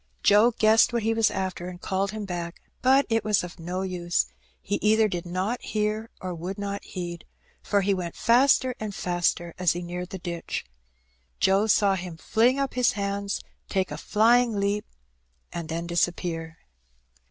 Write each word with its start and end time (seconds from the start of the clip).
Joe 0.23 0.49
guessed 0.57 0.91
what 0.91 1.03
he 1.03 1.13
was 1.13 1.29
after, 1.29 1.69
and 1.69 1.79
called 1.79 2.09
him 2.09 2.25
back; 2.25 2.59
but 2.81 3.05
it 3.07 3.23
was 3.23 3.43
of 3.43 3.59
no 3.59 3.83
use, 3.83 4.25
he 4.59 4.77
either 4.81 5.07
did 5.07 5.27
not 5.27 5.61
hear 5.61 6.09
or 6.19 6.33
would 6.33 6.57
not 6.57 6.83
heed, 6.83 7.23
for 7.61 7.81
he 7.81 7.93
went 7.93 8.15
faster 8.15 8.73
and 8.79 8.95
faster 8.95 9.53
as 9.59 9.73
he 9.73 9.83
neared 9.83 10.09
the 10.09 10.17
ditch. 10.17 10.65
Joe 11.39 11.67
saw 11.67 11.93
him 11.93 12.17
fling 12.17 12.57
up 12.57 12.73
his 12.73 12.93
hands, 12.93 13.41
take 13.69 13.91
a 13.91 13.95
flying 13.95 14.59
leap, 14.59 14.87
and 15.53 15.69
then 15.69 15.85
disappear. 15.85 16.57